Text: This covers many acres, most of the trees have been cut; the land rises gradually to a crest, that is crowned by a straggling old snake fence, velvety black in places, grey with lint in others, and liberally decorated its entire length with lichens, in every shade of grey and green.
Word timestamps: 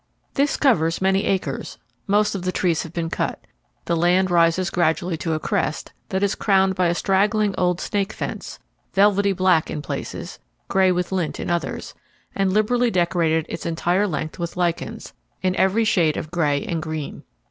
This 0.33 0.57
covers 0.57 0.99
many 0.99 1.25
acres, 1.25 1.77
most 2.07 2.33
of 2.33 2.41
the 2.41 2.51
trees 2.51 2.81
have 2.81 2.91
been 2.91 3.11
cut; 3.11 3.39
the 3.85 3.95
land 3.95 4.31
rises 4.31 4.71
gradually 4.71 5.15
to 5.17 5.33
a 5.33 5.39
crest, 5.39 5.93
that 6.09 6.23
is 6.23 6.33
crowned 6.33 6.73
by 6.73 6.87
a 6.87 6.95
straggling 6.95 7.53
old 7.55 7.79
snake 7.79 8.11
fence, 8.11 8.57
velvety 8.95 9.31
black 9.31 9.69
in 9.69 9.83
places, 9.83 10.39
grey 10.67 10.91
with 10.91 11.11
lint 11.11 11.39
in 11.39 11.51
others, 11.51 11.93
and 12.33 12.51
liberally 12.51 12.89
decorated 12.89 13.45
its 13.47 13.63
entire 13.63 14.07
length 14.07 14.39
with 14.39 14.57
lichens, 14.57 15.13
in 15.43 15.55
every 15.55 15.83
shade 15.85 16.17
of 16.17 16.31
grey 16.31 16.65
and 16.65 16.81
green. 16.81 17.21